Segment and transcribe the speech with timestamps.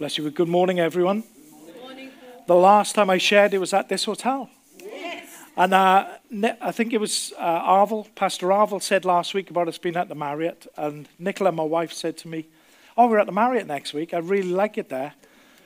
[0.00, 0.30] Bless you.
[0.30, 1.24] Good morning, everyone.
[2.46, 4.48] The last time I shared, it was at this hotel.
[4.82, 5.28] Yes.
[5.58, 6.06] And uh,
[6.62, 10.08] I think it was uh, Arvel, Pastor Arvel said last week about us being at
[10.08, 10.66] the Marriott.
[10.78, 12.48] And Nicola, my wife, said to me,
[12.96, 14.14] Oh, we're at the Marriott next week.
[14.14, 15.12] I really like it there.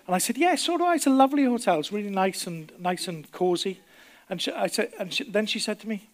[0.09, 0.97] And I said, Yeah, so do I.
[0.97, 1.79] It's a lovely hotel.
[1.79, 3.79] It's really nice and nice and cozy.
[4.29, 6.09] And she, I said, and she, then she said to me,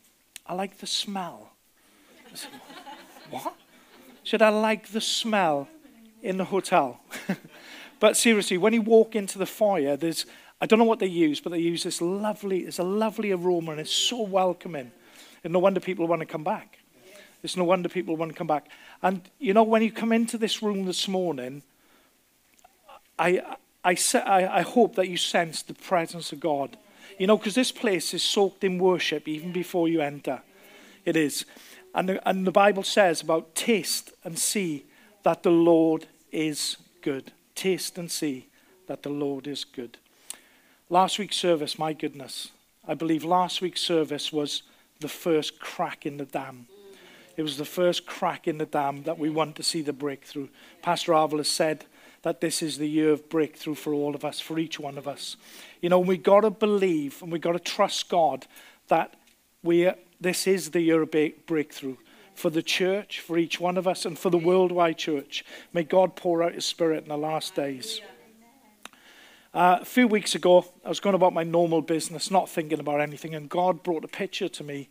[0.46, 1.52] I like the smell.
[2.30, 2.50] I said,
[3.30, 3.54] what?
[4.24, 5.68] She said, I like the smell
[6.22, 7.00] in the hotel.
[8.00, 10.26] but seriously, when you walk into the foyer, there's
[10.60, 13.72] I don't know what they use, but they use this lovely, it's a lovely aroma
[13.72, 14.92] and it's so welcoming.
[15.42, 16.78] And no wonder people want to come back.
[17.42, 18.68] It's no wonder people want to come back.
[19.02, 21.62] And you know, when you come into this room this morning,
[23.18, 26.76] I, I, I, I hope that you sense the presence of God.
[27.18, 30.42] You know, because this place is soaked in worship even before you enter.
[31.06, 31.46] It is.
[31.94, 34.84] And the, and the Bible says about taste and see
[35.22, 37.32] that the Lord is good.
[37.60, 38.46] Taste and see
[38.86, 39.98] that the Lord is good.
[40.88, 42.52] Last week's service, my goodness,
[42.88, 44.62] I believe last week's service was
[45.00, 46.68] the first crack in the dam.
[47.36, 50.48] It was the first crack in the dam that we want to see the breakthrough.
[50.80, 51.84] Pastor Arvel said
[52.22, 55.06] that this is the year of breakthrough for all of us, for each one of
[55.06, 55.36] us.
[55.82, 58.46] You know, we've got to believe and we've got to trust God
[58.88, 59.16] that
[59.62, 61.10] we this is the year of
[61.44, 61.96] breakthrough
[62.40, 65.44] for the church, for each one of us, and for the worldwide church.
[65.74, 68.00] May God pour out his spirit in the last days.
[69.52, 73.02] Uh, a few weeks ago, I was going about my normal business, not thinking about
[73.02, 74.88] anything, and God brought a picture to me.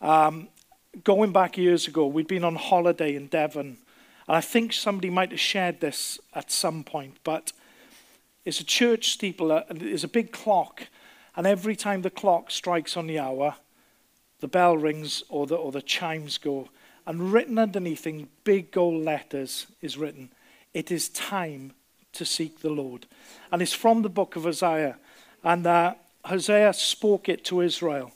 [0.00, 0.48] Um,
[1.04, 3.78] going back years ago, we'd been on holiday in Devon,
[4.26, 7.52] and I think somebody might have shared this at some point, but
[8.44, 10.88] it's a church steeple, uh, there's a big clock,
[11.36, 13.54] and every time the clock strikes on the hour,
[14.42, 16.68] the bell rings or the, or the chimes go,
[17.06, 20.30] and written underneath in big gold letters is written,
[20.74, 21.72] It is time
[22.14, 23.06] to seek the Lord.
[23.52, 24.98] And it's from the book of Hosea.
[25.44, 28.10] And uh, Hosea spoke it to Israel.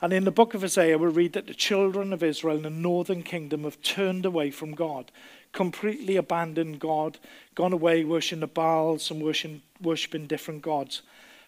[0.00, 2.70] And in the book of Hosea, we read that the children of Israel in the
[2.70, 5.12] northern kingdom have turned away from God,
[5.52, 7.18] completely abandoned God,
[7.54, 11.02] gone away worshiping the Baals and worshiping different gods.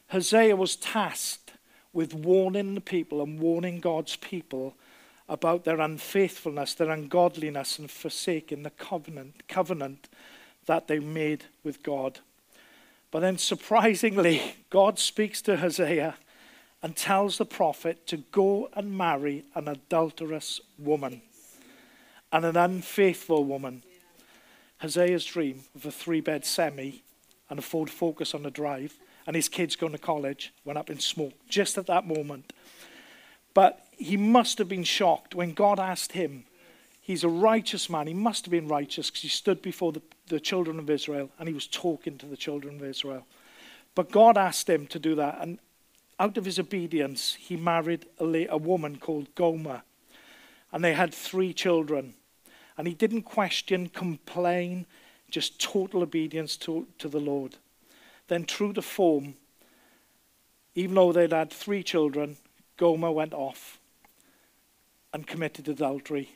[0.09, 1.42] Hosea was tasked
[1.93, 4.75] with warning the people and warning God's people
[5.29, 10.09] about their unfaithfulness, their ungodliness, and forsaking the covenant, covenant
[10.67, 12.21] that they made with God.
[13.11, 16.17] But then, surprisingly, God speaks to Hosea
[16.83, 21.23] and tells the prophet to go and marry an adulterous woman
[22.33, 23.83] and an unfaithful woman.
[24.79, 27.03] Hosea's dream of a three bed semi
[27.49, 30.91] and a Ford Focus on the drive, and his kids going to college went up
[30.91, 32.53] in smoke just at that moment.
[33.55, 36.45] But he must have been shocked when God asked him,
[37.05, 38.07] He's a righteous man.
[38.07, 41.49] He must have been righteous because he stood before the the children of Israel and
[41.49, 43.27] he was talking to the children of Israel.
[43.95, 45.39] But God asked him to do that.
[45.41, 45.59] And
[46.19, 49.83] out of his obedience, he married a, a woman called Gomer.
[50.73, 52.15] And they had three children.
[52.79, 54.87] And he didn't question, complain,
[55.31, 57.57] just total obedience to, to the Lord.
[58.29, 59.35] Then, true to form,
[60.75, 62.37] even though they'd had three children,
[62.77, 63.79] Gomer went off
[65.13, 66.31] and committed adultery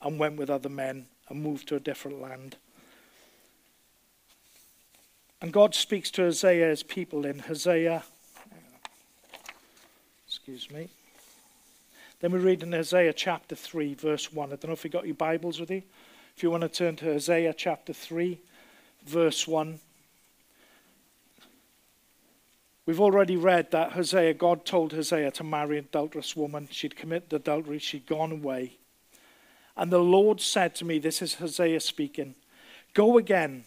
[0.00, 2.56] and went with other men and moved to a different land.
[5.40, 8.04] And God speaks to Hosea's people in Hosea.
[10.26, 10.88] Excuse me.
[12.20, 14.48] Then we read in Hosea chapter 3, verse 1.
[14.48, 15.82] I don't know if you got your Bibles with you.
[16.36, 18.38] If you want to turn to Hosea chapter 3,
[19.04, 19.80] verse 1.
[22.84, 26.68] We've already read that Hosea, God told Hosea to marry an adulterous woman.
[26.70, 28.78] She'd committed adultery, she'd gone away.
[29.76, 32.34] And the Lord said to me, This is Hosea speaking,
[32.94, 33.64] Go again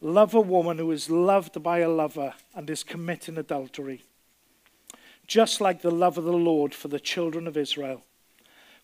[0.00, 4.04] Love a woman who is loved by a lover and is committing adultery.
[5.26, 8.02] Just like the love of the Lord for the children of Israel,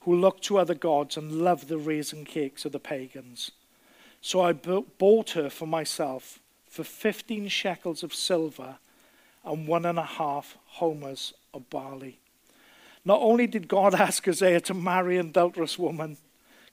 [0.01, 3.51] who look to other gods and love the raisin cakes of the pagans.
[4.21, 8.79] So I bought her for myself for 15 shekels of silver
[9.45, 12.19] and one and a half homers of barley.
[13.05, 16.17] Not only did God ask Hosea to marry an adulterous woman,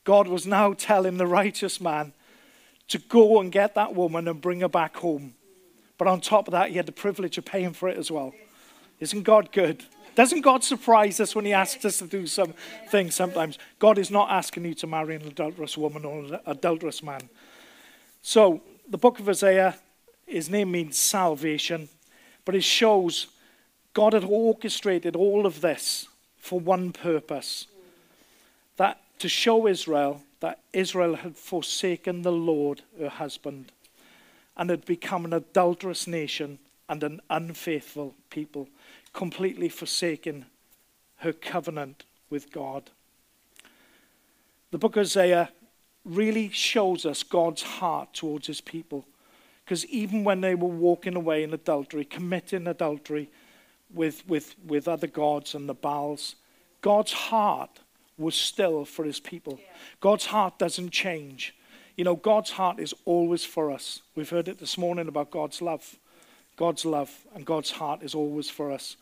[0.04, 2.14] God was now telling the righteous man
[2.88, 5.36] to go and get that woman and bring her back home.
[5.98, 8.34] But on top of that, he had the privilege of paying for it as well.
[9.00, 9.84] Isn't God good?
[10.16, 12.54] Doesn't God surprise us when He asks us to do some
[12.90, 13.58] things sometimes?
[13.80, 17.30] God is not asking you to marry an adulterous woman or an adulterous man.
[18.22, 19.76] So, the book of Hosea,
[20.26, 21.88] his name means salvation,
[22.50, 23.28] but it shows
[23.94, 26.08] God had orchestrated all of this
[26.40, 27.68] for one purpose
[28.78, 33.72] that to show Israel that Israel had forsaken the Lord, her husband.
[34.58, 36.58] and had become an adulterous nation
[36.90, 38.68] and an unfaithful people,
[39.14, 40.48] completely forsaking
[41.18, 42.90] her covenant with God.
[44.72, 45.52] The book of Hosea
[46.04, 49.06] really shows us God's heart towards his people.
[49.70, 53.30] Because even when they were walking away in adultery, committing adultery
[53.94, 56.34] with, with, with other gods and the Baals,
[56.82, 57.78] God's heart
[58.18, 59.60] was still for his people.
[60.02, 61.54] God's heart doesn't change.
[61.98, 64.02] You know, God's heart is always for us.
[64.16, 65.98] We've heard it this morning about God's love.
[66.56, 68.98] God's love and God's heart is always for us.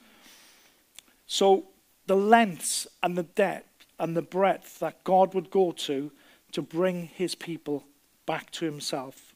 [1.27, 1.63] So,
[2.07, 6.11] the lengths and the depth and the breadth that God would go to
[6.51, 7.85] to bring his people
[8.25, 9.26] back to himself.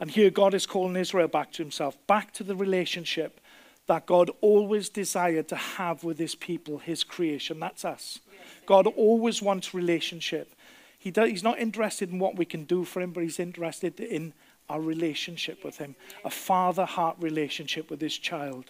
[0.00, 3.40] And here God is calling Israel back to himself, back to the relationship
[3.86, 7.58] that God always desired to have with his people, his creation.
[7.58, 8.20] That's us.
[8.66, 10.54] God always wants relationship.
[10.98, 13.98] He does, he's not interested in what we can do for him, but he's interested
[13.98, 14.34] in
[14.68, 18.66] our relationship with him, a father heart relationship with his child.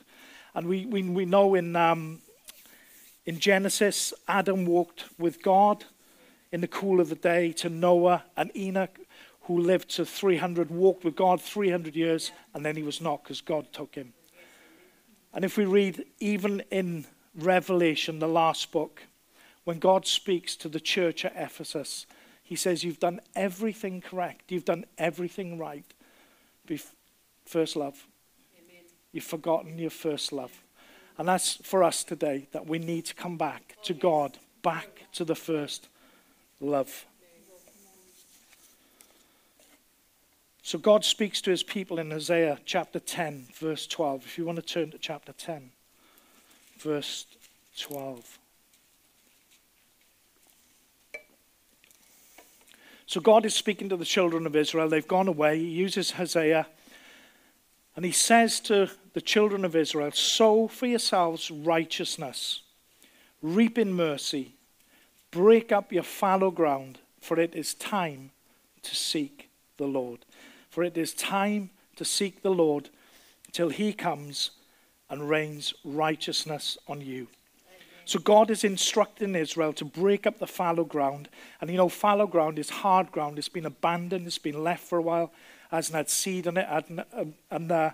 [0.55, 2.21] And we, we, we know in, um,
[3.27, 5.85] in Genesis, Adam walked with God
[6.53, 8.99] in the cool of the day to Noah and Enoch,
[9.49, 13.41] who lived to 300, walked with God 300 years, and then he was not because
[13.41, 14.13] God took him.
[15.33, 19.05] And if we read even in Revelation, the last book,
[19.65, 22.05] when God speaks to the church at Ephesus,
[22.43, 24.53] he says, You've done everything correct.
[24.53, 25.87] You've done everything right.
[27.47, 28.07] First love.
[28.59, 28.85] Amen.
[29.13, 30.63] You've forgotten your first love.
[31.17, 35.25] And that's for us today that we need to come back to God, back to
[35.25, 35.89] the first
[36.61, 37.07] love.
[40.69, 44.27] So God speaks to his people in Hosea chapter 10, verse 12.
[44.27, 45.71] If you want to turn to chapter 10,
[46.79, 47.25] verse
[47.79, 48.39] 12.
[53.07, 54.91] So God is speaking to the children of Israel.
[54.91, 55.59] They've gone away.
[55.59, 56.67] He uses Hosea.
[57.97, 62.61] And he says to the children of Israel, Sow for yourselves righteousness,
[63.41, 64.53] reap in mercy,
[65.31, 68.33] break up your fallow ground, for it is time
[68.83, 69.49] to seek
[69.79, 70.27] the Lord.
[70.79, 72.91] For it is time to seek the Lord
[73.51, 74.53] till he comes
[75.11, 77.27] and rains righteousness on you.
[78.05, 81.31] So God is instructing Israel to break up the fallow ground.
[81.61, 83.41] And you know, fallow ground is hard ground.
[83.41, 84.25] It's been abandoned.
[84.29, 85.33] It's been left for a while.
[85.73, 86.69] Hasn't had seed on it.
[86.71, 87.91] And, and uh,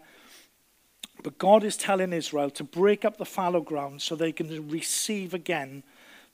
[1.23, 5.33] but God is telling Israel to break up the fallow ground so they can receive
[5.33, 5.85] again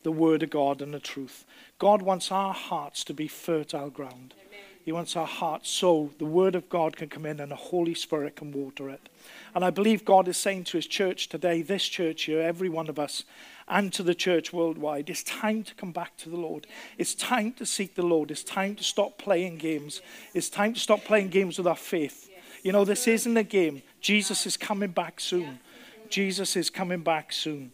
[0.03, 1.44] the word of God and the truth.
[1.79, 4.35] God wants our hearts to be fertile ground.
[4.37, 4.50] Amen.
[4.85, 7.94] He wants our hearts so the word of God can come in and the Holy
[7.94, 9.09] Spirit can water it.
[9.55, 12.88] And I believe God is saying to his church today, this church here, every one
[12.88, 13.25] of us,
[13.69, 15.11] and to the church worldwide.
[15.11, 16.67] It's time to come back to the Lord.
[16.99, 18.31] It's time to seek the Lord.
[18.31, 20.00] It's time to stop playing games.
[20.35, 22.29] It's time to stop playing games with our faith.
[22.62, 23.82] You know, this isn't a game.
[24.00, 25.61] Jesus is coming back soon.
[26.09, 27.73] Jesus is coming back soon.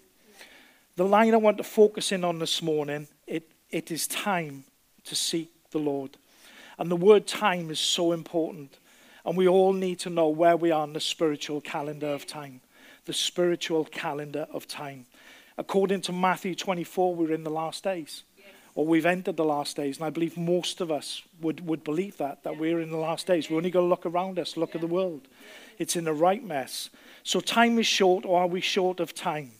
[0.97, 4.65] The line I want to focus in on this morning, it, it is time
[5.05, 6.17] to seek the Lord.
[6.79, 8.79] And the word time is so important.
[9.25, 12.61] And we all need to know where we are in the spiritual calendar of time.
[13.07, 15.07] The spiritual calendar of time.
[15.59, 18.25] According to Matthew 24, we're in the last days.
[18.75, 19.97] Or we've entered the last days.
[19.97, 23.27] And I believe most of us would, would believe that, that we're in the last
[23.27, 23.49] days.
[23.49, 25.29] We only got to look around us, look at the world.
[25.79, 26.91] It's in the right mess.
[27.23, 29.53] So time is short, or are we short of time?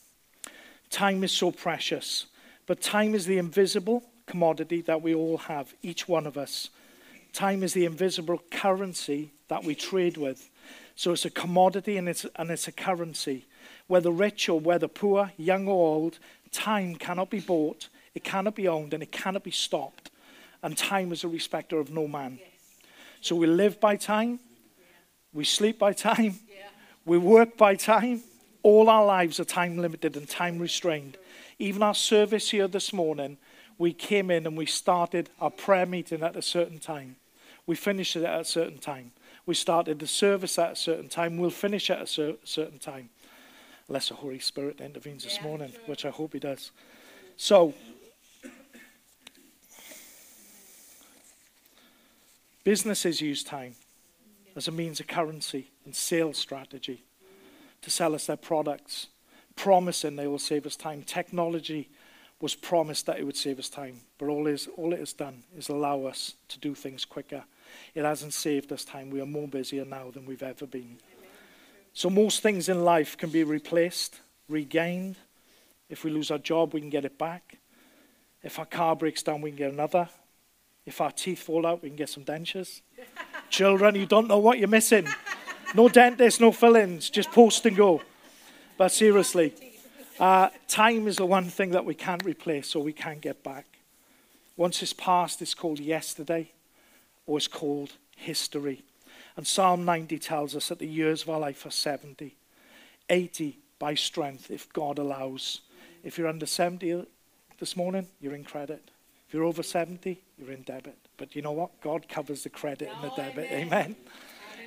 [0.91, 2.27] Time is so precious.
[2.67, 6.69] But time is the invisible commodity that we all have, each one of us.
[7.37, 10.49] Time is the invisible currency that we trade with.
[10.95, 13.45] So it's a commodity and it's, and it's a currency
[13.89, 16.19] whether rich or whether poor, young or old,
[16.51, 20.11] time cannot be bought, it cannot be owned, and it cannot be stopped.
[20.63, 22.39] And time is a respecter of no man.
[23.21, 24.41] So we live by time,
[25.35, 26.37] we sleep by time,
[27.05, 28.23] we work by time.
[28.63, 31.19] All our lives are time limited and time restrained.
[31.59, 33.37] Even our service here this morning,
[33.77, 37.17] we came in and we started our prayer meeting at a certain time.
[37.67, 39.13] We finished it at a certain time.
[39.45, 41.37] We started the service at a certain time.
[41.37, 43.11] We'll finish at a cer- certain time
[43.89, 46.73] unless the Holy Spirit intervenes this yeah, morning, which I hope He does.
[47.37, 47.75] So,
[52.65, 53.75] businesses use time
[54.57, 57.05] as a means of currency and sales strategy
[57.83, 59.07] to sell us their products,
[59.55, 61.03] promising they will save us time.
[61.03, 61.89] Technology
[62.41, 65.43] was promised that it would save us time, but all, is, all it has done
[65.57, 67.45] is allow us to do things quicker.
[67.95, 69.11] It hasn't saved us time.
[69.11, 70.99] We are more busier now than we've ever been.
[71.93, 74.21] So, most things in life can be replaced,
[74.51, 75.17] regained.
[75.89, 77.57] If we lose our job, we can get it back.
[78.43, 80.09] If our car breaks down, we can get another.
[80.85, 82.83] If our teeth fall out, we can get some dentures.
[83.51, 85.09] Children, you don't know what you're missing.
[85.75, 88.03] No dentist, no fillings, just post and go.
[88.77, 89.55] But seriously,
[90.21, 93.67] uh, time is the one thing that we can't replace or we can't get back.
[94.57, 96.53] Once it's past, it's called yesterday
[97.27, 98.83] or it's called history.
[99.37, 102.35] And Psalm 90 tells us that the years of our life are 70,
[103.11, 105.61] 80 by strength if God allows.
[106.03, 107.07] If you're under 70
[107.59, 108.91] this morning, you're in credit.
[109.29, 110.97] If you're over 70, you're in debit.
[111.17, 111.81] But you know what?
[111.81, 113.51] God covers the credit and the debit.
[113.51, 113.67] Amen.
[113.73, 113.97] Amen.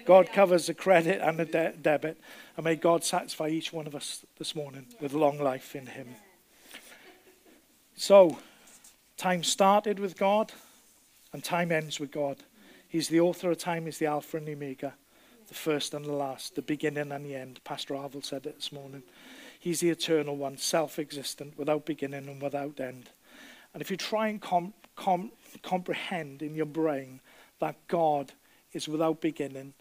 [0.05, 2.17] God covers the credit and the de- debit.
[2.57, 6.07] And may God satisfy each one of us this morning with long life in Him.
[7.95, 8.39] So,
[9.17, 10.51] time started with God
[11.31, 12.37] and time ends with God.
[12.89, 14.95] He's the author of time, He's the Alpha and the Omega,
[15.47, 17.63] the first and the last, the beginning and the end.
[17.63, 19.03] Pastor Arvel said it this morning.
[19.59, 23.11] He's the eternal one, self existent, without beginning and without end.
[23.73, 25.31] And if you try and com- com-
[25.61, 27.19] comprehend in your brain
[27.59, 28.33] that God
[28.73, 29.73] is without beginning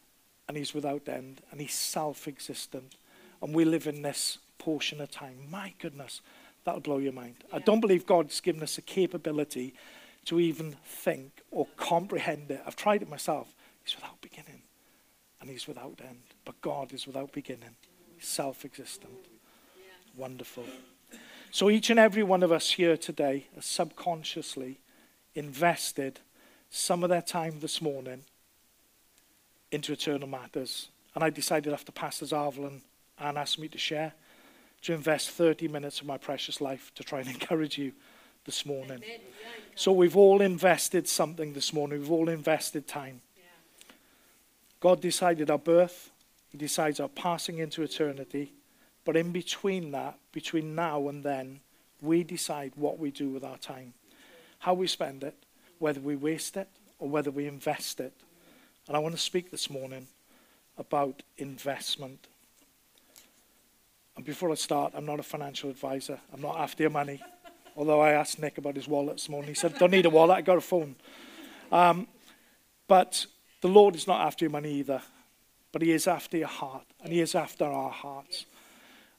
[0.47, 2.97] and He's without end and He's self existent,
[3.41, 6.21] and we live in this portion of time, my goodness,
[6.65, 7.37] that'll blow your mind.
[7.49, 7.57] Yeah.
[7.57, 9.73] I don't believe God's given us a capability
[10.27, 12.63] to even think or comprehend it.
[12.67, 13.55] I've tried it myself.
[13.85, 14.63] He's without beginning
[15.41, 16.21] and he's without end.
[16.45, 17.77] But God is without beginning,
[18.17, 19.13] he's self existent.
[20.17, 20.65] Wonderful.
[21.51, 24.81] So each and every one of us here today has subconsciously
[25.35, 26.21] invested
[26.71, 28.25] some of their time this morning
[29.71, 30.89] into eternal matters.
[31.15, 32.81] And I decided after Pastor Arvel
[33.19, 34.13] and asked me to share,
[34.83, 37.93] to invest 30 minutes of my precious life to try and encourage you
[38.45, 39.03] this morning.
[39.79, 42.01] So we've all invested something this morning.
[42.01, 43.21] We've all invested time.
[44.81, 46.11] God decided our birth.
[46.51, 48.55] He decides our passing into eternity.
[49.05, 51.61] But in between that, between now and then,
[52.03, 53.95] we decide what we do with our time,
[54.59, 55.37] how we spend it,
[55.79, 56.69] whether we waste it
[56.99, 58.15] or whether we invest it.
[58.89, 60.09] And I want to speak this morning
[60.77, 62.27] about investment.
[64.17, 66.19] And before I start, I'm not a financial advisor.
[66.35, 67.23] I'm not after your money.
[67.79, 69.51] Although I asked Nick about his wallet this morning.
[69.51, 70.97] He said, Don't need a wallet, I got a phone.
[71.71, 72.09] Um,
[72.89, 73.25] but
[73.61, 75.01] the Lord is not after your money either.
[75.71, 78.47] But He is after your heart, and He is after our hearts.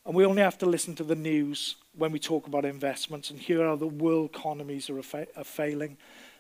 [0.06, 3.40] And we only have to listen to the news when we talk about investments and
[3.40, 5.98] hear how the world economies are, fa- are failing.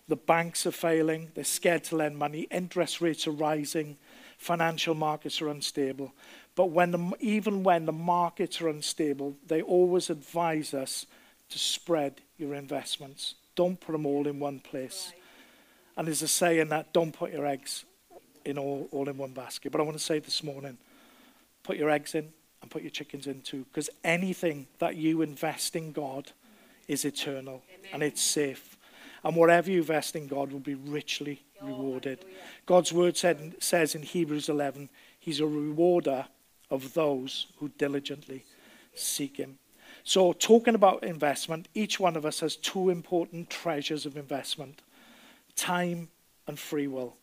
[0.10, 1.32] The banks are failing.
[1.36, 2.48] They're scared to lend money.
[2.52, 3.96] Interest rates are rising.
[4.38, 6.14] Financial markets are unstable.
[6.56, 11.06] But when the, even when the markets are unstable, they always advise us
[11.50, 13.36] to spread your investments.
[13.56, 15.14] Don't put them all in one place.
[15.98, 17.86] And there's a saying that don't put your eggs
[18.46, 19.72] in all, all in one basket.
[19.72, 20.78] But I want to say this morning,
[21.64, 22.30] put your eggs in
[22.62, 23.66] and put your chickens in too.
[23.72, 26.32] Because anything that you invest in God
[26.88, 27.90] is eternal Amen.
[27.94, 28.78] and it's safe.
[29.24, 32.24] And whatever you invest in God will be richly rewarded.
[32.66, 34.90] God's word said, says in Hebrews 11,
[35.20, 36.26] He's a rewarder
[36.72, 38.46] of those who diligently
[38.94, 39.58] seek Him.
[40.04, 44.82] So, talking about investment, each one of us has two important treasures of investment
[45.56, 46.08] time
[46.48, 47.16] and free will.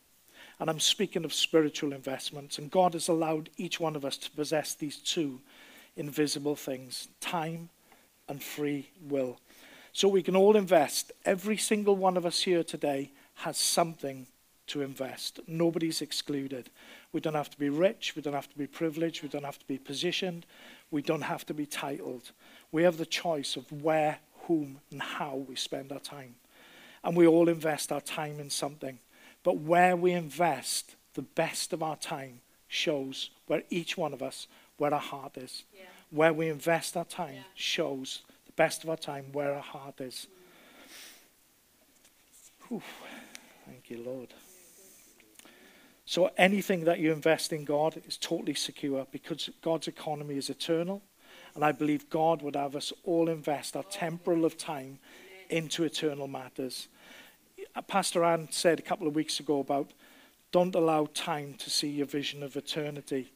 [0.59, 2.57] And I'm speaking of spiritual investments.
[2.57, 5.39] And God has allowed each one of us to possess these two
[5.95, 7.69] invisible things time
[8.29, 9.39] and free will.
[9.93, 11.11] So we can all invest.
[11.25, 14.27] Every single one of us here today has something
[14.67, 15.39] to invest.
[15.47, 16.69] Nobody's excluded.
[17.13, 18.15] We don't have to be rich.
[18.15, 19.23] We don't have to be privileged.
[19.23, 20.45] We don't have to be positioned.
[20.91, 22.31] We don't have to be titled.
[22.71, 26.35] We have the choice of where, whom, and how we spend our time.
[27.03, 28.99] And we all invest our time in something.
[29.43, 34.47] But where we invest the best of our time shows where each one of us,
[34.77, 35.63] where our heart is.
[35.73, 35.83] Yeah.
[36.11, 37.41] Where we invest our time yeah.
[37.55, 40.27] shows the best of our time where our heart is.
[42.69, 42.81] Mm.
[43.65, 44.33] Thank you, Lord.
[46.05, 51.01] So anything that you invest in God is totally secure because God's economy is eternal.
[51.57, 54.99] And I believe God would have us all invest our temporal of time
[55.49, 56.87] into eternal matters.
[57.75, 59.89] Uh, Pastor Ann said a couple of weeks ago about
[60.51, 63.31] don't allow time to see your vision of eternity.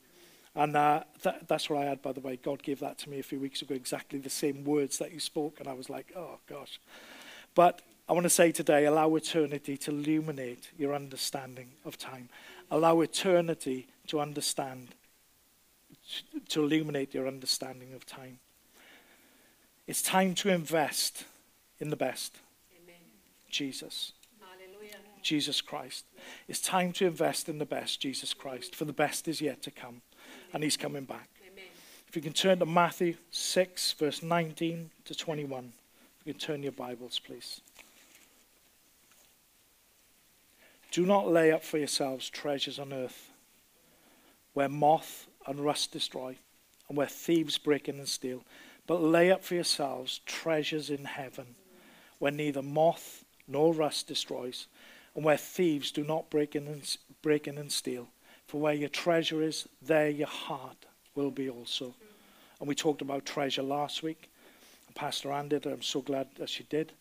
[0.53, 2.37] And uh, that, that's what I had, by the way.
[2.37, 5.19] God gave that to me a few weeks ago, exactly the same words that you
[5.19, 5.59] spoke.
[5.59, 6.79] And I was like, oh, gosh.
[7.55, 12.29] But I want to say today allow eternity to illuminate your understanding of time.
[12.69, 14.89] Allow eternity to understand,
[16.49, 18.39] to illuminate your understanding of time.
[19.87, 21.25] It's time to invest
[21.79, 22.37] in the best
[22.81, 22.95] Amen.
[23.49, 24.13] Jesus.
[24.39, 24.97] Hallelujah.
[25.21, 26.05] Jesus Christ.
[26.47, 29.71] It's time to invest in the best, Jesus Christ, for the best is yet to
[29.71, 30.01] come,
[30.53, 31.29] and he's coming back.
[31.41, 31.65] Amen.
[32.07, 35.73] If you can turn to Matthew 6, verse 19 to 21.
[36.21, 37.61] If You can turn your Bibles, please.
[40.91, 43.31] Do not lay up for yourselves treasures on earth,
[44.53, 46.37] where moth and rust destroy,
[46.87, 48.43] and where thieves break in and steal.
[48.87, 51.55] But lay up for yourselves treasures in heaven,
[52.19, 54.67] where neither moth nor rust destroys,
[55.15, 58.07] and where thieves do not break in and, break in and steal.
[58.47, 61.93] For where your treasure is, there your heart will be also.
[62.59, 64.29] And we talked about treasure last week.
[64.93, 65.65] Pastor Ann did.
[65.65, 66.91] I'm so glad that she did.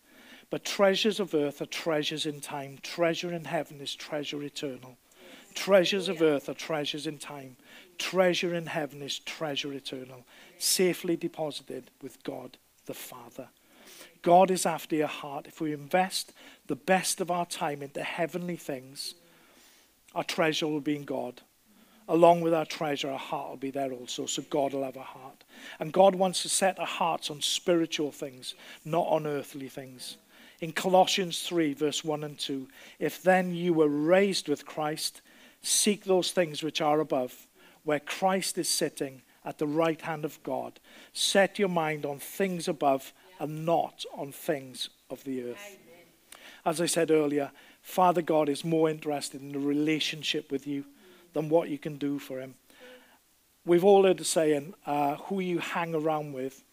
[0.49, 2.79] But treasures of earth are treasures in time.
[2.83, 4.97] Treasure in heaven is treasure eternal.
[5.55, 7.57] Treasures of earth are treasures in time.
[7.99, 10.25] Treasure in heaven is treasure eternal,
[10.59, 13.49] safely deposited with God the Father.
[14.23, 15.47] God is after your heart.
[15.47, 16.33] If we invest
[16.67, 19.15] the best of our time into heavenly things,
[20.15, 21.41] our treasure will be in God.
[22.09, 24.27] Along with our treasure, our heart will be there also.
[24.27, 25.45] So God will have a heart.
[25.79, 28.55] And God wants to set our hearts on spiritual things,
[28.85, 30.17] not on earthly things.
[30.61, 35.23] In Colossians 3, verse 1 and 2, if then you were raised with Christ,
[35.63, 37.47] seek those things which are above,
[37.85, 40.81] where Christ is sitting at the right hand of God.
[41.13, 45.79] Set your mind on things above and not on things of the earth.
[46.65, 47.51] As I said earlier,
[47.81, 50.85] Father God is more interested in the relationship with you
[51.33, 52.55] than what you can do for him.
[53.65, 56.65] We've all heard the saying, uh, who you hang around with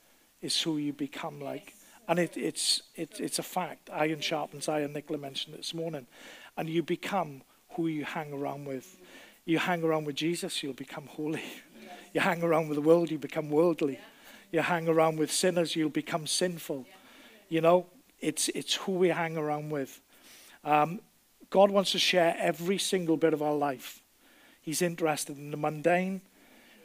[0.41, 1.73] is who you become like.
[2.07, 3.89] And it, it's, it, it's a fact.
[3.91, 4.93] Iron sharpens iron.
[4.93, 6.07] Nicola mentioned this morning.
[6.55, 7.41] And you become
[7.77, 8.97] who you hang around with.
[9.45, 11.43] You hang around with Jesus, you'll become holy.
[12.13, 13.99] You hang around with the world, you become worldly.
[14.51, 16.85] You hang around with sinners, you'll become sinful.
[17.47, 17.85] You know,
[18.19, 20.01] it's, it's who we hang around with.
[20.65, 20.99] Um,
[21.49, 24.01] God wants to share every single bit of our life.
[24.61, 26.21] He's interested in the mundane,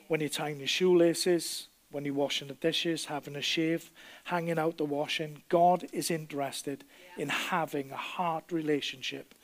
[0.09, 3.91] when you're tying your shoelaces, when you're washing the dishes, having a shave,
[4.25, 5.43] hanging out the washing.
[5.49, 6.85] God is interested
[7.17, 9.35] in having a heart relationship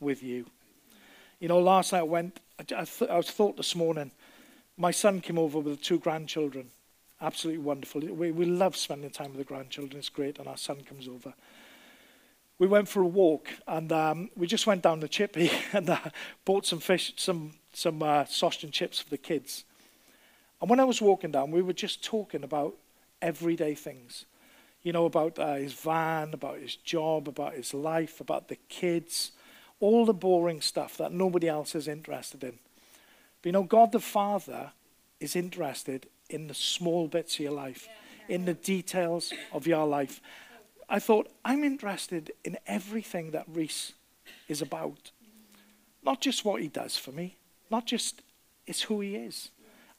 [0.00, 0.46] with you.
[1.40, 4.12] You know, last night I went, I, th- I was thought this morning,
[4.76, 6.70] my son came over with two grandchildren.
[7.20, 8.00] Absolutely wonderful.
[8.00, 9.98] We, we love spending time with the grandchildren.
[9.98, 11.34] It's great, and our son comes over.
[12.58, 15.98] We went for a walk, and um, we just went down the chippy and uh,
[16.44, 19.64] bought some fish, some some uh, sausage and chips for the kids.
[20.60, 22.74] And when I was walking down, we were just talking about
[23.20, 24.26] everyday things.
[24.82, 29.32] You know, about uh, his van, about his job, about his life, about the kids,
[29.80, 32.58] all the boring stuff that nobody else is interested in.
[33.42, 34.72] But you know, God the Father
[35.20, 37.88] is interested in the small bits of your life,
[38.28, 40.20] in the details of your life.
[40.88, 43.92] I thought, I'm interested in everything that Reese
[44.48, 45.10] is about.
[46.02, 47.36] Not just what he does for me,
[47.70, 48.22] not just
[48.66, 49.50] it's who he is.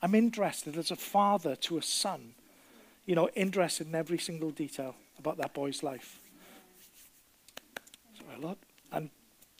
[0.01, 2.33] I'm interested as a father to a son,
[3.05, 6.19] you know, interested in every single detail about that boy's life.
[8.17, 8.57] Sorry, a lot.
[8.91, 9.09] And,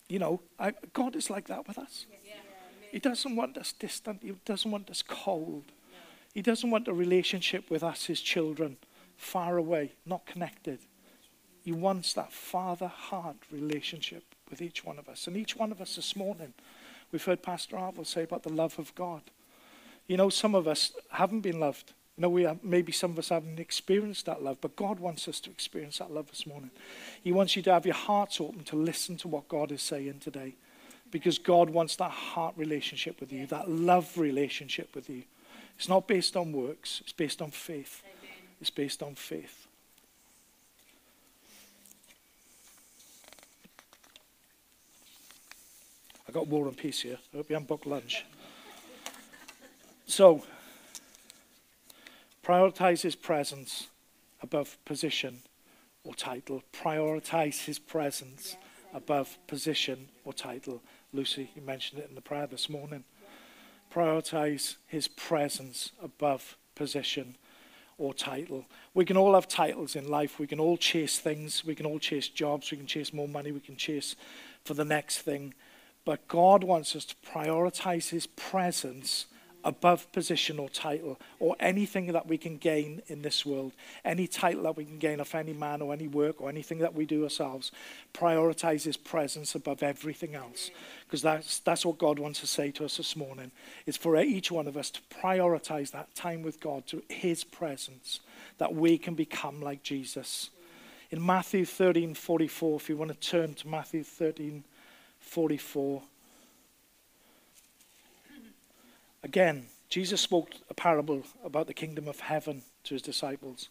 [0.08, 2.06] you know, I, God is like that with us.
[2.92, 4.22] He doesn't want us distant.
[4.24, 5.64] He doesn't want us cold.
[6.34, 8.78] He doesn't want a relationship with us, his children,
[9.18, 10.80] far away, not connected.
[11.64, 15.28] He wants that father heart relationship with each one of us.
[15.28, 16.54] And each one of us this morning,
[17.12, 19.24] we've heard Pastor Arvel say about the love of God.
[20.08, 21.94] You know, some of us haven't been loved.
[22.18, 25.28] You know, we have, maybe some of us haven't experienced that love, but God wants
[25.28, 26.72] us to experience that love this morning.
[27.22, 30.20] He wants you to have your hearts open to listen to what God is saying
[30.22, 30.56] today.
[31.12, 35.24] Because God wants that heart relationship with you, that love relationship with you.
[35.78, 38.02] It's not based on works, it's based on faith.
[38.62, 39.68] It's based on faith.
[46.28, 47.18] I got War and Peace here.
[47.34, 48.26] I hope you haven't booked lunch.
[50.08, 50.44] So,
[52.46, 53.88] prioritize his presence
[54.42, 55.40] above position
[56.04, 56.62] or title.
[56.72, 58.56] Prioritize his presence
[58.94, 60.82] above position or title.
[61.12, 63.04] Lucy, you mentioned it in the prayer this morning.
[63.94, 67.36] Prioritize his presence above position
[67.98, 68.66] or title.
[68.94, 70.38] We can all have titles in life.
[70.38, 71.66] We can all chase things.
[71.66, 72.70] We can all chase jobs.
[72.70, 73.52] We can chase more money.
[73.52, 74.16] We can chase
[74.64, 75.54] for the next thing.
[76.04, 79.26] But God wants us to prioritize his presence
[79.66, 83.74] above position or title or anything that we can gain in this world,
[84.06, 86.94] any title that we can gain off any man or any work or anything that
[86.94, 87.72] we do ourselves,
[88.14, 90.70] prioritize his presence above everything else.
[91.06, 93.52] Because that's, that's what God wants to say to us this morning.
[93.88, 98.20] It's for each one of us to prioritize that time with God, to his presence,
[98.60, 100.52] that we can become like Jesus.
[101.10, 104.64] In Matthew 13 44, if you want to turn to Matthew 13
[105.20, 106.04] 44.
[109.26, 113.70] Again, Jesus spoke a parable about the kingdom of heaven to his disciples.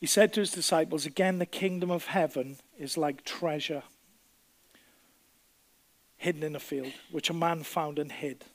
[0.00, 3.82] He said to his disciples, Again, the kingdom of heaven is like treasure
[6.16, 8.46] hidden in a field, which a man found and hid,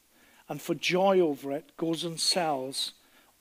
[0.49, 2.93] and for joy over it goes and sells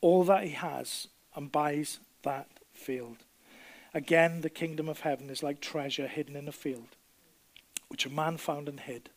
[0.02, 3.16] all that he has and buys that field.
[3.94, 6.88] Again, the kingdom of heaven is like treasure hidden in a field,
[7.88, 9.08] which a man found and hid.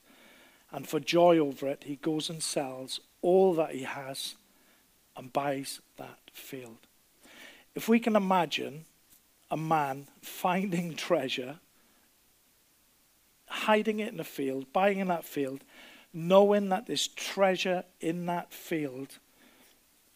[0.74, 4.36] And for joy over it, he goes and sells all that he has
[5.16, 6.80] and buys that field.
[7.76, 8.86] If we can imagine
[9.52, 11.60] a man finding treasure,
[13.46, 15.62] hiding it in a field, buying in that field,
[16.12, 19.20] knowing that there's treasure in that field,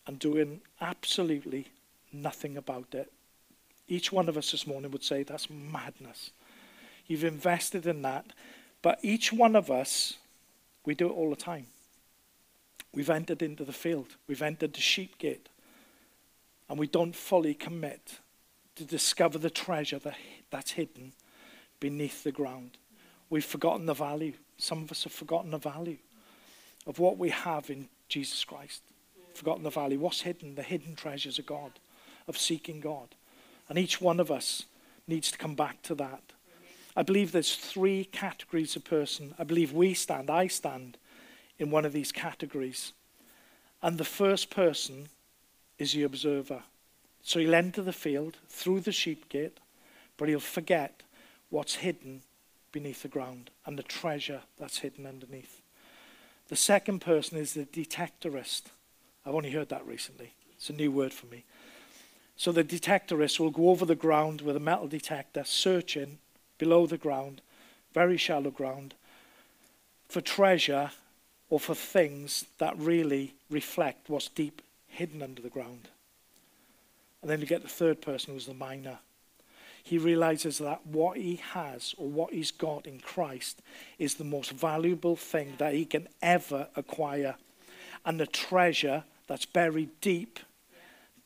[0.07, 1.67] and doing absolutely
[2.11, 3.11] nothing about it.
[3.87, 6.31] Each one of us this morning would say that's madness.
[7.07, 8.25] You've invested in that.
[8.81, 10.15] But each one of us,
[10.87, 11.67] we do it all the time.
[12.93, 15.49] We've entered into the field, we've entered the sheep gate,
[16.69, 18.19] and we don't fully commit
[18.77, 20.15] to discover the treasure that,
[20.49, 21.11] that's hidden
[21.81, 22.77] beneath the ground.
[23.29, 24.33] We've forgotten the value.
[24.57, 25.97] Some of us have forgotten the value
[26.87, 28.81] of what we have in Jesus Christ.
[29.33, 29.99] Forgotten the value.
[29.99, 30.55] What's hidden?
[30.55, 31.73] The hidden treasures of God,
[32.29, 33.09] of seeking God.
[33.67, 34.63] And each one of us
[35.05, 36.23] needs to come back to that.
[36.97, 39.35] I believe there's three categories of person.
[39.37, 40.97] I believe we stand, I stand
[41.59, 42.91] in one of these categories.
[43.83, 45.09] And the first person
[45.77, 46.63] is the observer.
[47.21, 49.59] So he'll enter the field through the sheep gate,
[50.17, 51.03] but he'll forget
[51.51, 52.23] what's hidden
[52.71, 55.61] beneath the ground and the treasure that's hidden underneath.
[56.47, 58.63] The second person is the detectorist.
[59.23, 60.33] I've only heard that recently.
[60.55, 61.43] It's a new word for me.
[62.35, 66.17] So the detectorist will go over the ground with a metal detector, searching
[66.57, 67.41] below the ground,
[67.93, 68.93] very shallow ground,
[70.07, 70.91] for treasure
[71.49, 75.89] or for things that really reflect what's deep hidden under the ground.
[77.21, 78.99] And then you get the third person who's the miner.
[79.83, 83.61] He realizes that what he has or what he's got in Christ
[83.97, 87.35] is the most valuable thing that he can ever acquire.
[88.05, 90.39] And the treasure that's buried deep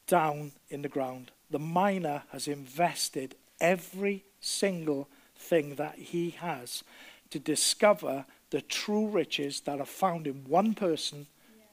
[0.08, 1.32] down in the ground.
[1.50, 5.08] The miner has invested every single
[5.42, 6.84] thing that he has
[7.32, 11.28] to discover the true riches that are found in one person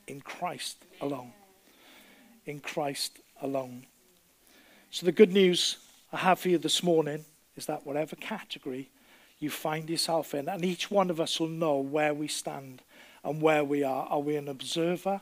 [0.06, 1.32] in Christ alone.
[2.46, 3.86] In Christ alone.
[4.90, 5.76] So, the good news
[6.12, 7.24] I have for you this morning
[7.56, 8.88] is that whatever category
[9.38, 12.82] you find yourself in, and each one of us will know where we stand
[13.22, 14.06] and where we are.
[14.06, 15.20] Are we an observer?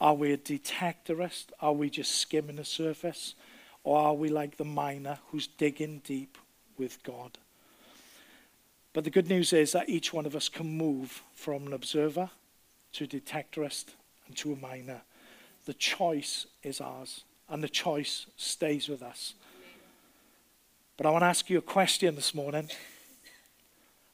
[0.00, 1.46] Are we a detectorist?
[1.60, 3.34] Are we just skimming the surface?
[3.84, 6.36] Or are we like the miner who's digging deep
[6.76, 7.38] with God?
[8.92, 12.30] But the good news is that each one of us can move from an observer
[12.92, 13.86] to a detectorist
[14.26, 15.02] and to a miner.
[15.64, 19.34] The choice is ours, and the choice stays with us.
[20.96, 22.68] But I want to ask you a question this morning,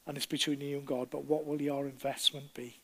[0.07, 1.09] and it's between you and God.
[1.11, 2.79] But what will your investment be?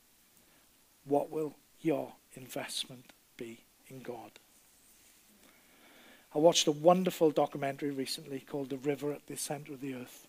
[1.05, 4.31] What will your investment be in God?
[6.33, 10.24] I watched a wonderful documentary recently called The River at the Center of the Earth.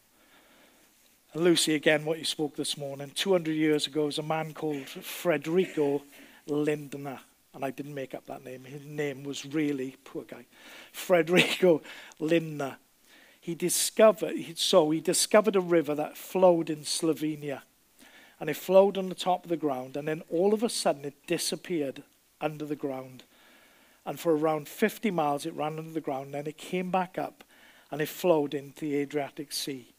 [1.37, 6.01] Lucy, again, what you spoke this morning, 200 years ago, was a man called Frederico
[6.47, 7.19] Lindner.
[7.53, 8.65] And I didn't make up that name.
[8.65, 10.47] His name was really, poor guy,
[10.95, 11.83] Frederico
[12.19, 12.79] Lindner.
[13.41, 17.63] He discovered, so he discovered a river that flowed in Slovenia.
[18.41, 19.97] And it flowed on the top of the ground.
[19.97, 22.03] And then all of a sudden it disappeared
[22.41, 23.25] under the ground.
[24.05, 26.33] And for around 50 miles it ran under the ground.
[26.35, 27.45] Then it came back up
[27.91, 29.93] and it flowed into the Adriatic Sea.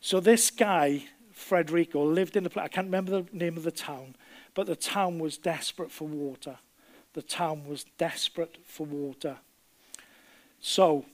[0.00, 1.04] So this guy,
[1.34, 4.14] Frederico, lived in a place, I can't remember the name of the town,
[4.54, 6.58] but the town was desperate for water.
[7.14, 9.38] The town was desperate for water.
[10.60, 11.06] So,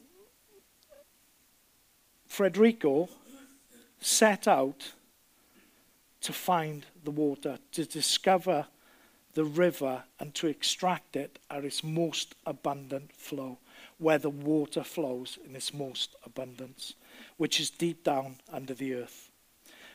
[2.28, 3.08] Frederico
[4.00, 4.92] set out
[6.22, 8.66] to find the water, to discover
[9.34, 13.58] the river, and to extract it at its most abundant flow,
[13.98, 16.94] where the water flows in its most abundance
[17.42, 19.28] which is deep down under the earth.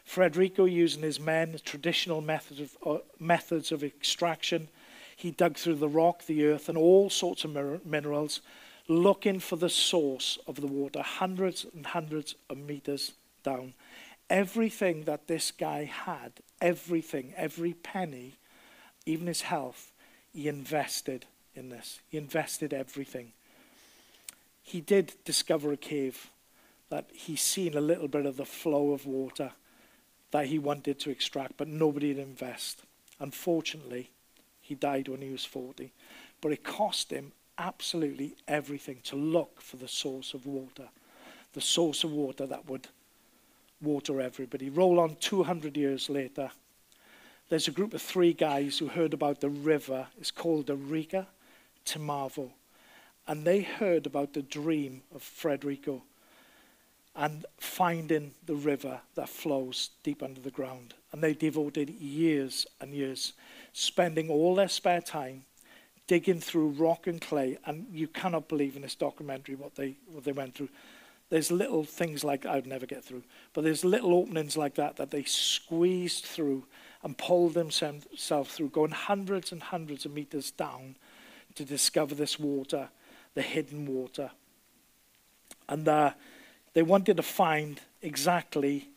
[0.06, 4.68] Frederico, using his men, traditional methods of, uh, methods of extraction,
[5.16, 8.42] he dug through the rock, the earth, and all sorts of minerals,
[8.90, 13.74] looking for the source of the water, hundreds and hundreds of meters down.
[14.30, 18.34] Everything that this guy had, everything, every penny,
[19.06, 19.94] even his health,
[20.34, 22.02] he invested in this.
[22.10, 23.32] He invested everything.
[24.62, 26.30] He did discover a cave
[26.90, 29.52] that he's seen a little bit of the flow of water
[30.32, 32.84] that he wanted to extract, but nobody would invest.
[33.20, 34.12] Unfortunately,
[34.62, 35.92] he died when he was 40.
[36.42, 40.90] But it cost him absolutely everything to look for the source of water,
[41.54, 42.88] the source of water that would
[43.82, 44.70] water everybody.
[44.70, 46.52] Roll on 200 years later,
[47.50, 50.08] there's a group of three guys who heard about the river.
[50.20, 51.28] It's called the Reka
[51.86, 52.52] Timavo.
[53.28, 56.02] And they heard about the dream of Frederico
[57.18, 60.94] and finding the river that flows deep under the ground.
[61.12, 63.34] And they devoted years and years,
[63.74, 65.42] spending all their spare time
[66.06, 67.58] digging through rock and clay.
[67.66, 70.70] And you cannot believe in this documentary what they, what they went through.
[71.30, 75.12] There's little things like I'd never get through, but there's little openings like that that
[75.12, 76.64] they squeezed through
[77.04, 80.96] and pulled themselves through, going hundreds and hundreds of meters down
[81.56, 82.90] to discover this water,
[83.34, 84.32] the hidden water.
[85.68, 86.12] And uh,
[86.78, 88.88] they wanted to find exactly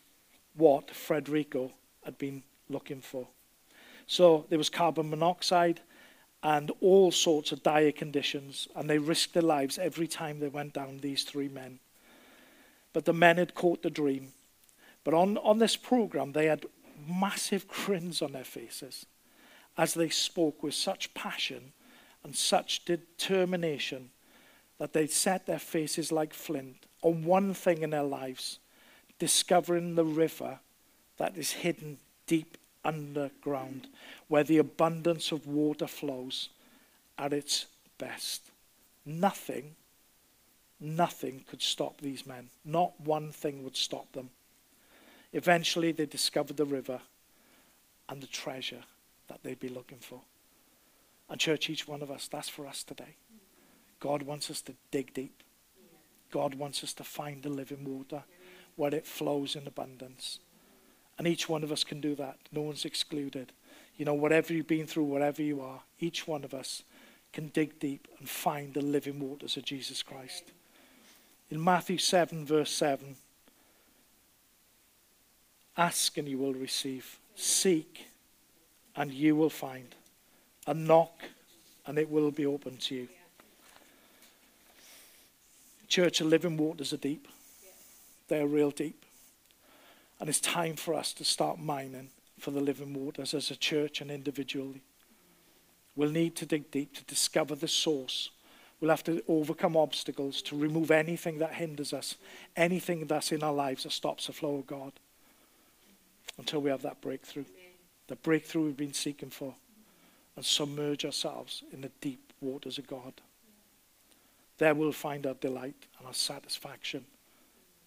[0.54, 1.72] what Frederico
[2.04, 3.26] had been looking for.
[4.06, 5.80] So there was carbon monoxide
[6.42, 10.74] and all sorts of dire conditions, and they risked their lives every time they went
[10.74, 11.78] down, these three men.
[12.92, 14.32] But the men had caught the dream.
[15.02, 16.66] But on, on this program, they had
[17.08, 19.06] massive grins on their faces
[19.78, 21.72] as they spoke with such passion
[22.24, 24.10] and such determination
[24.76, 28.58] that they set their faces like flint on one thing in their lives
[29.18, 30.58] discovering the river
[31.18, 33.88] that is hidden deep underground,
[34.28, 36.48] where the abundance of water flows
[37.18, 37.66] at its
[37.98, 38.50] best.
[39.04, 39.74] Nothing,
[40.80, 42.48] nothing could stop these men.
[42.64, 44.30] Not one thing would stop them.
[45.32, 47.00] Eventually, they discovered the river
[48.08, 48.84] and the treasure
[49.28, 50.20] that they'd be looking for.
[51.28, 53.14] And, church, each one of us, that's for us today.
[54.00, 55.42] God wants us to dig deep.
[56.30, 58.22] God wants us to find the living water
[58.76, 60.38] where it flows in abundance.
[61.18, 62.38] And each one of us can do that.
[62.50, 63.52] No one's excluded.
[63.96, 66.82] You know, whatever you've been through, wherever you are, each one of us
[67.32, 70.44] can dig deep and find the living waters of Jesus Christ.
[71.50, 73.16] In Matthew 7, verse 7,
[75.76, 77.18] Ask and you will receive.
[77.34, 78.06] Seek
[78.96, 79.94] and you will find.
[80.66, 81.22] And knock
[81.86, 83.08] and it will be open to you.
[85.90, 87.26] Church, the living waters are deep.
[88.28, 89.04] They're real deep.
[90.20, 94.00] And it's time for us to start mining for the living waters as a church
[94.00, 94.82] and individually.
[95.96, 98.30] We'll need to dig deep to discover the source.
[98.80, 102.14] We'll have to overcome obstacles to remove anything that hinders us,
[102.56, 104.92] anything that's in our lives that stops the flow of God
[106.38, 107.44] until we have that breakthrough.
[108.06, 109.56] The breakthrough we've been seeking for.
[110.36, 113.14] And submerge ourselves in the deep waters of God.
[114.60, 117.06] There we'll find our delight and our satisfaction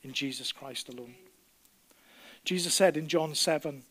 [0.01, 1.13] in Jesus Christ alone.
[2.45, 3.83] Jesus said in John 7,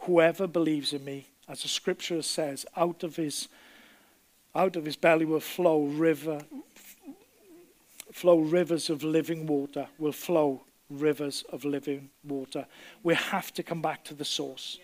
[0.00, 3.48] Whoever believes in me, as the scripture says, out of his
[4.54, 6.40] out of his belly will flow river
[8.10, 12.66] flow rivers of living water will flow rivers of living water.
[13.02, 14.78] We have to come back to the source.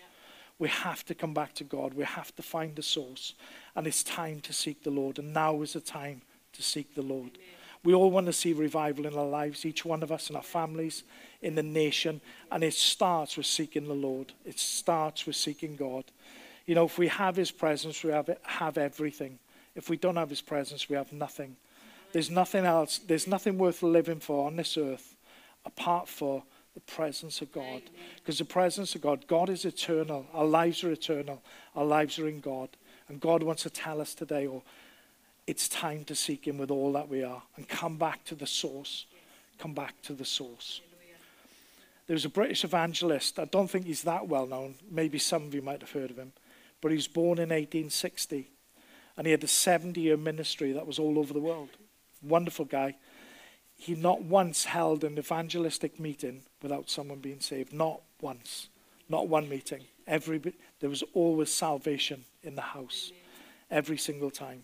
[0.59, 1.95] We have to come back to God.
[1.95, 3.33] We have to find the source.
[3.75, 5.17] And it's time to seek the Lord.
[5.17, 6.21] And now is the time
[6.57, 7.31] to seek the Lord.
[7.35, 7.57] Amen.
[7.83, 10.43] We all want to see revival in our lives, each one of us, in our
[10.43, 11.03] families,
[11.41, 12.19] in the nation.
[12.51, 16.03] And it starts with seeking the Lord, it starts with seeking God.
[16.65, 19.39] You know, if we have His presence, we have, have everything.
[19.75, 21.55] If we don't have His presence, we have nothing.
[22.11, 25.15] There's nothing else, there's nothing worth living for on this earth
[25.65, 26.43] apart for
[26.73, 27.81] the presence of God.
[28.17, 30.25] Because the presence of God, God is eternal.
[30.33, 31.41] Our lives are eternal.
[31.75, 32.69] Our lives are in God.
[33.09, 34.63] And God wants to tell us today, oh,
[35.47, 38.45] it's time to seek Him with all that we are and come back to the
[38.45, 39.05] source.
[39.57, 40.81] Come back to the source.
[42.05, 43.39] There was a British evangelist.
[43.39, 44.75] I don't think he's that well known.
[44.89, 46.31] Maybe some of you might have heard of him.
[46.79, 48.49] But he was born in 1860.
[49.17, 51.69] And he had a 70 year ministry that was all over the world.
[52.21, 52.95] Wonderful guy
[53.77, 57.71] he not once held an evangelistic meeting without someone being saved.
[57.71, 58.69] Not once.
[59.07, 59.81] Not one meeting.
[60.07, 60.41] Every,
[60.79, 63.11] there was always salvation in the house.
[63.69, 64.63] Every single time.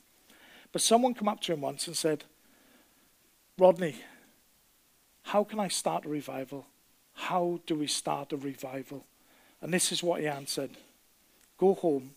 [0.74, 2.26] But someone came up to him once and said,
[3.58, 3.96] Rodney,
[5.22, 6.66] how can I start a revival?
[7.14, 9.06] How do we start a revival?
[9.62, 10.72] And this is what he answered
[11.60, 12.16] Go home,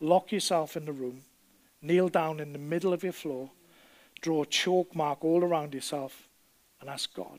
[0.00, 1.22] lock yourself in the room,
[1.80, 3.48] kneel down in the middle of your floor,
[4.20, 6.28] draw a chalk mark all around yourself
[6.80, 7.38] and ask God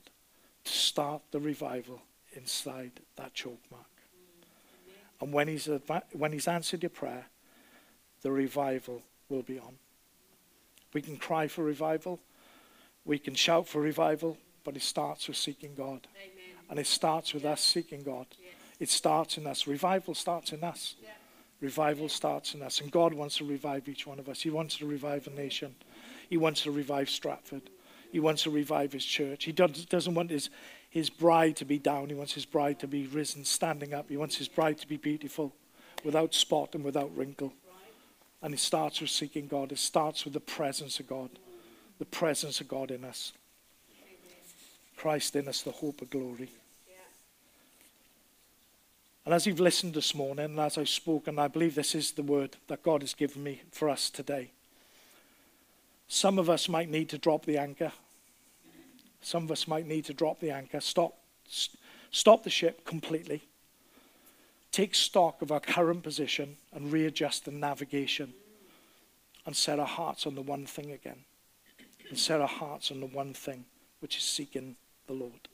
[0.64, 2.02] to start the revival
[2.34, 3.84] inside that chalk mark.
[5.20, 5.70] And when he's,
[6.14, 7.26] when he's answered your prayer,
[8.22, 9.76] the revival will be on.
[10.94, 12.20] We can cry for revival,
[13.06, 16.08] we can shout for revival, but it starts with seeking God.
[16.16, 16.56] Amen.
[16.70, 18.28] And it starts with us seeking God.
[18.40, 18.54] Yes.
[18.80, 19.68] It starts in us.
[19.68, 20.96] Revival starts in us.
[21.02, 21.10] Yeah.
[21.60, 22.80] Revival starts in us.
[22.82, 24.42] And God wants to revive each one of us.
[24.42, 25.76] He wants to revive a nation.
[26.30, 27.70] He wants to revive Stratford.
[28.12, 29.44] He wants to revive his church.
[29.44, 30.50] He doesn't want his,
[30.90, 32.10] his bride to be down.
[32.10, 34.10] He wants his bride to be risen, standing up.
[34.10, 35.54] He wants his bride to be beautiful.
[36.04, 37.54] without spot and without wrinkle.
[38.44, 39.72] And it starts with seeking God.
[39.72, 41.30] It starts with the presence of God,
[41.98, 43.34] the presence of God in us.
[44.98, 46.50] Christ in us, the hope of glory.
[49.26, 52.24] And as you've listened this morning, and as I've spoken, I believe this is the
[52.24, 54.52] word that God has given me for us today.
[56.10, 57.94] Some of us might need to drop the anchor.
[59.22, 61.16] Some of us might need to drop the anchor, stop,
[62.12, 63.44] stop the ship completely,
[64.74, 68.34] take stock of our current position, and readjust the navigation,
[69.46, 71.24] and set our hearts on the one thing again.
[72.10, 73.66] And set our hearts on the one thing,
[74.02, 74.76] which is seeking
[75.08, 75.48] the Lord.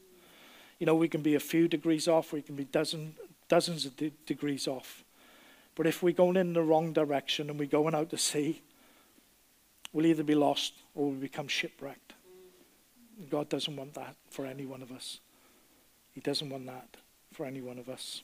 [0.80, 3.16] You know, we can be a few degrees off, we can be dozen,
[3.50, 5.04] dozens of de- degrees off.
[5.76, 8.62] But if we're going in the wrong direction and we're going out to sea,
[9.92, 12.14] we'll either be lost or we'll become shipwrecked.
[13.30, 15.20] God doesn't want that for any one of us.
[16.14, 16.98] He doesn't want that
[17.34, 18.24] for any one of us.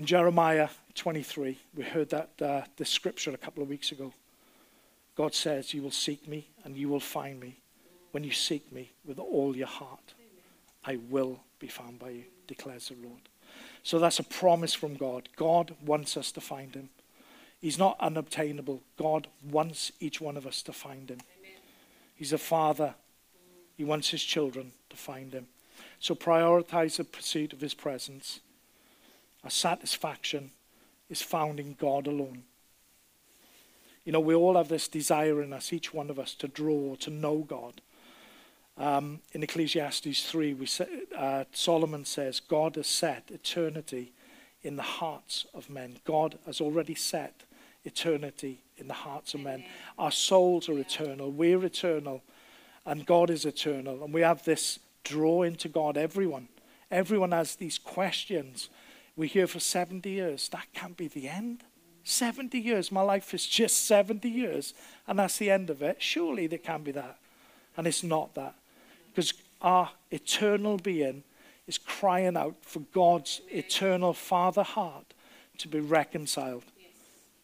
[0.00, 4.14] In Jeremiah 23, we heard that uh, this scripture a couple of weeks ago.
[5.14, 7.58] God says, You will seek me and you will find me
[8.12, 10.14] when you seek me with all your heart.
[10.86, 13.20] I will be found by you, declares the Lord.
[13.82, 15.28] So that's a promise from God.
[15.36, 16.88] God wants us to find him.
[17.60, 18.80] He's not unobtainable.
[18.96, 21.20] God wants each one of us to find him.
[22.14, 22.94] He's a father.
[23.76, 25.48] He wants his children to find him.
[25.98, 28.40] So prioritize the pursuit of his presence.
[29.44, 30.50] Our satisfaction
[31.08, 32.44] is found in God alone.
[34.04, 36.94] You know, we all have this desire in us, each one of us, to draw,
[36.96, 37.80] to know God.
[38.78, 44.12] Um, in Ecclesiastes 3, we say, uh, Solomon says, God has set eternity
[44.62, 45.98] in the hearts of men.
[46.04, 47.42] God has already set
[47.84, 49.64] eternity in the hearts of men.
[49.98, 51.30] Our souls are eternal.
[51.30, 52.22] We're eternal.
[52.86, 54.02] And God is eternal.
[54.02, 55.96] And we have this draw into God.
[55.96, 56.48] Everyone.
[56.90, 58.68] Everyone has these questions.
[59.20, 60.48] We're here for 70 years.
[60.48, 61.62] That can't be the end.
[62.04, 62.90] 70 years.
[62.90, 64.72] My life is just 70 years.
[65.06, 66.00] And that's the end of it.
[66.00, 67.18] Surely there can be that.
[67.76, 68.54] And it's not that.
[69.14, 71.22] Because our eternal being
[71.66, 75.12] is crying out for God's eternal Father heart
[75.58, 76.64] to be reconciled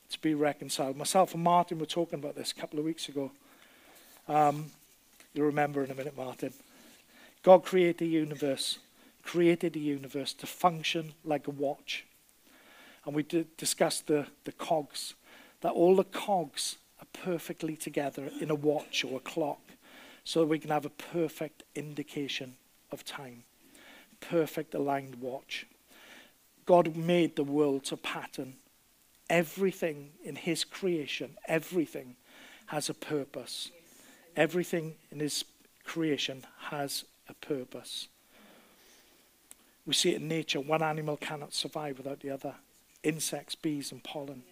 [0.08, 0.96] to be reconciled.
[0.96, 3.32] Myself and Martin were talking about this a couple of weeks ago.
[4.28, 4.66] Um,
[5.34, 6.52] you'll remember in a minute, Martin.
[7.42, 8.78] God created the universe,
[9.26, 12.06] created the universe to function like a watch.
[13.04, 15.14] And we did discuss the, the cogs,
[15.60, 19.60] that all the cogs are perfectly together in a watch or a clock
[20.24, 22.54] so that we can have a perfect indication
[22.90, 23.42] of time,
[24.20, 25.66] perfect aligned watch.
[26.64, 28.54] God made the world to pattern
[29.28, 32.14] Everything in his creation, everything
[32.66, 33.70] has a purpose.
[34.36, 35.44] Everything in his
[35.84, 38.08] creation has a purpose.
[39.86, 40.60] We see it in nature.
[40.60, 42.56] One animal cannot survive without the other.
[43.02, 44.42] Insects, bees, and pollen.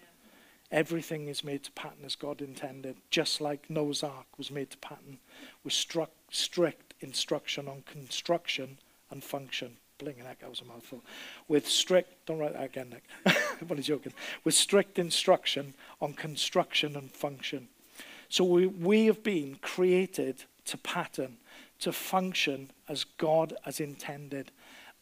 [0.70, 4.78] Everything is made to pattern as God intended, just like Noah's Ark was made to
[4.78, 5.18] pattern
[5.62, 8.78] with strict instruction on construction
[9.10, 9.76] and function.
[9.98, 11.02] Blinging heck, that was a mouthful.
[11.46, 13.04] With strict, don't write that again, Nick.
[13.60, 14.12] I'm only joking.
[14.42, 17.68] With strict instruction on construction and function.
[18.28, 21.36] So we, we have been created to pattern,
[21.80, 24.50] to function as God has intended.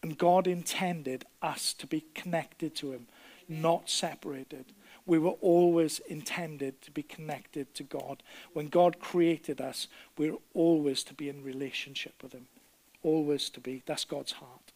[0.03, 3.07] And God intended us to be connected to Him,
[3.49, 4.67] not separated.
[5.07, 8.23] We were always intended to be connected to God.
[8.53, 12.47] When God created us, we we're always to be in relationship with Him.
[13.03, 13.83] Always to be.
[13.87, 14.73] That's God's heart.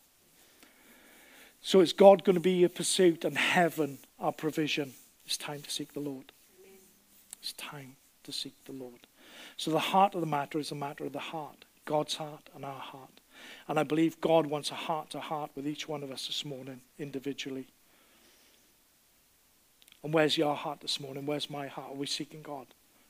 [1.60, 4.94] So is God going to be your pursuit and heaven our provision?
[5.24, 6.32] It's time to seek the Lord.
[7.40, 9.06] It's time to seek the Lord.
[9.56, 12.64] So the heart of the matter is a matter of the heart, God's heart and
[12.64, 13.20] our heart.
[13.68, 16.44] And I believe God wants a heart to heart with each one of us this
[16.44, 17.66] morning, individually.
[20.02, 21.26] And where's your heart this morning?
[21.26, 21.92] Where's my heart?
[21.92, 22.66] Are we seeking God?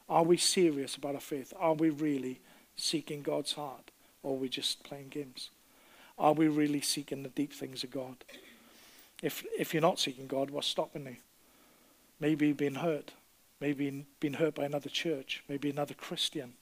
[0.09, 1.53] Are we serious about our faith?
[1.59, 2.41] Are we really
[2.77, 3.91] seeking God's heart?
[4.23, 5.51] Or are we just playing games?
[6.19, 8.17] Are we really seeking the deep things of God?
[9.23, 11.17] If, if you're not seeking God, what's stopping you?
[12.21, 13.13] Maybe you've been hurt.
[13.61, 15.43] Maybe been hurt by another church.
[15.49, 16.55] Maybe another Christian.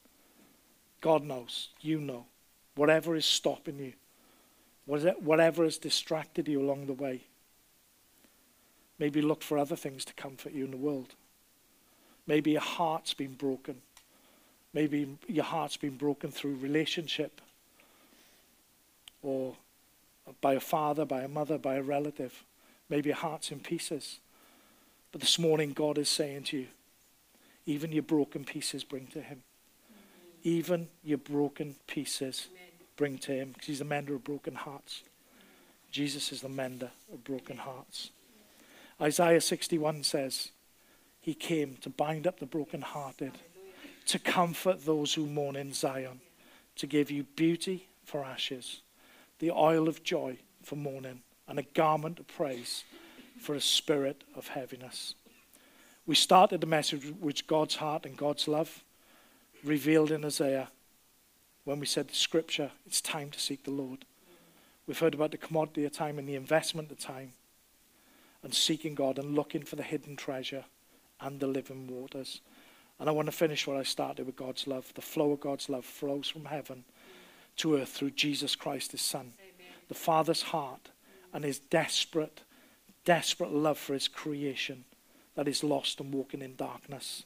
[1.00, 1.68] God knows.
[1.80, 2.26] You know.
[2.76, 3.92] Whatever is stopping you.
[4.86, 7.22] Whatever has distracted you along the way.
[8.98, 11.14] Maybe look for other things to comfort you in the world.
[12.26, 13.82] Maybe your heart's been broken.
[14.72, 17.40] Maybe your heart's been broken through relationship
[19.22, 19.56] or
[20.40, 22.44] by a father, by a mother, by a relative.
[22.88, 24.18] Maybe your heart's in pieces.
[25.12, 26.66] But this morning, God is saying to you,
[27.66, 29.42] even your broken pieces bring to Him.
[30.44, 32.48] Even your broken pieces
[32.96, 35.02] bring to Him, because He's the mender of broken hearts.
[35.90, 38.10] Jesus is the mender of broken hearts.
[39.00, 40.50] Isaiah 61 says,
[41.20, 43.32] He came to bind up the brokenhearted,
[44.06, 46.20] to comfort those who mourn in Zion,
[46.76, 48.82] to give you beauty for ashes,
[49.38, 52.84] the oil of joy for mourning, and a garment of praise
[53.40, 55.14] for a spirit of heaviness.
[56.06, 58.84] We started the message with God's heart and God's love
[59.64, 60.68] revealed in Isaiah
[61.64, 64.04] when we said the scripture, it's time to seek the Lord.
[64.86, 67.32] We've heard about the commodity of time and the investment of time
[68.42, 70.64] and seeking God and looking for the hidden treasure
[71.20, 72.42] and the living waters.
[73.00, 74.92] And I want to finish what I started with God's love.
[74.94, 76.84] The flow of God's love flows from heaven
[77.56, 79.32] to earth through Jesus Christ, his Son.
[79.40, 79.72] Amen.
[79.88, 80.90] The Father's heart
[81.32, 82.42] and his desperate,
[83.04, 84.84] desperate love for his creation
[85.34, 87.24] that is lost and walking in darkness.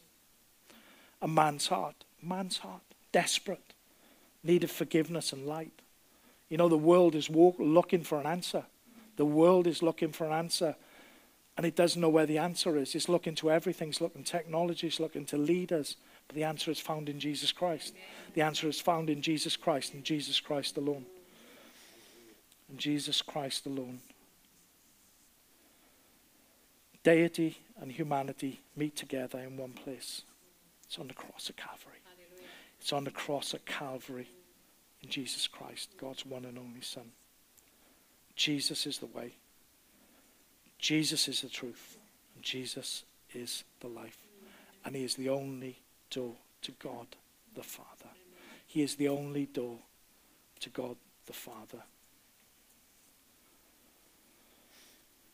[1.20, 3.74] A man's heart, man's heart, desperate,
[4.42, 5.72] needed forgiveness and light.
[6.48, 8.64] You know, the world is walk, looking for an answer.
[9.16, 10.76] The world is looking for an answer,
[11.56, 12.94] and it doesn't know where the answer is.
[12.94, 13.88] It's looking to everything.
[13.88, 14.86] It's looking to technology.
[14.86, 15.96] It's looking to leaders.
[16.28, 17.94] But the answer is found in Jesus Christ.
[18.34, 21.04] The answer is found in Jesus Christ and Jesus Christ alone.
[22.68, 23.98] And Jesus Christ alone.
[27.02, 30.22] Deity and humanity meet together in one place.
[30.86, 31.98] It's on the cross of Calvary.
[32.80, 34.28] It's on the cross at Calvary
[35.02, 37.12] in Jesus Christ, God's one and only Son.
[38.34, 39.34] Jesus is the way.
[40.78, 41.98] Jesus is the truth.
[42.34, 43.04] And Jesus
[43.34, 44.18] is the life.
[44.84, 47.08] And He is the only door to God
[47.54, 48.10] the Father.
[48.66, 49.78] He is the only door
[50.60, 51.82] to God the Father.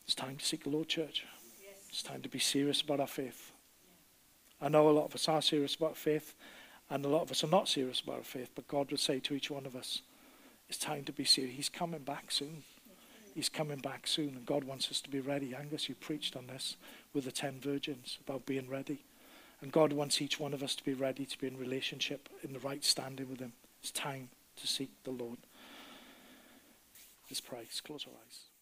[0.05, 1.25] It's time to seek the Lord, church.
[1.89, 3.51] It's time to be serious about our faith.
[4.61, 6.35] I know a lot of us are serious about faith.
[6.89, 9.19] And a lot of us are not serious about our faith, but God would say
[9.19, 10.01] to each one of us,
[10.69, 11.55] it's time to be serious.
[11.55, 12.63] He's coming back soon.
[13.33, 15.53] He's coming back soon, and God wants us to be ready.
[15.53, 16.77] Angus, you preached on this
[17.13, 19.03] with the ten virgins about being ready.
[19.61, 22.53] And God wants each one of us to be ready to be in relationship, in
[22.53, 23.53] the right standing with Him.
[23.81, 25.39] It's time to seek the Lord.
[27.29, 27.59] Let's pray.
[27.59, 28.54] Let's close our eyes.